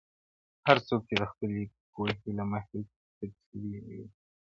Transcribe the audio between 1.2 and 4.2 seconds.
د خپلې پوهې له مخې تفسيروي,